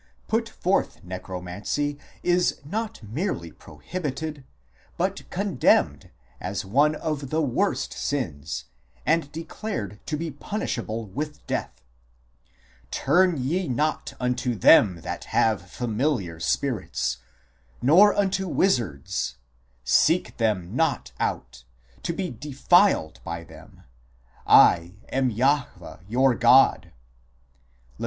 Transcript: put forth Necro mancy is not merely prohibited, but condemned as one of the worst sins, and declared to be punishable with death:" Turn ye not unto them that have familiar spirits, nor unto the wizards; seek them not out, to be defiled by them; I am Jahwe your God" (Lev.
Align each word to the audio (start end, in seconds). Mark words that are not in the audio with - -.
put 0.27 0.49
forth 0.49 1.03
Necro 1.05 1.43
mancy 1.43 1.99
is 2.23 2.59
not 2.65 3.03
merely 3.03 3.51
prohibited, 3.51 4.43
but 4.97 5.29
condemned 5.29 6.09
as 6.39 6.65
one 6.65 6.95
of 6.95 7.29
the 7.29 7.39
worst 7.43 7.93
sins, 7.93 8.65
and 9.05 9.31
declared 9.31 9.99
to 10.07 10.17
be 10.17 10.31
punishable 10.31 11.05
with 11.05 11.45
death:" 11.45 11.83
Turn 13.05 13.37
ye 13.37 13.67
not 13.67 14.15
unto 14.19 14.55
them 14.55 15.01
that 15.01 15.25
have 15.25 15.69
familiar 15.69 16.39
spirits, 16.39 17.19
nor 17.79 18.11
unto 18.15 18.45
the 18.45 18.49
wizards; 18.49 19.35
seek 19.83 20.35
them 20.37 20.75
not 20.75 21.11
out, 21.19 21.63
to 22.01 22.11
be 22.11 22.31
defiled 22.31 23.19
by 23.23 23.43
them; 23.43 23.83
I 24.47 24.95
am 25.09 25.29
Jahwe 25.31 25.99
your 26.07 26.33
God" 26.33 26.91
(Lev. 27.99 27.99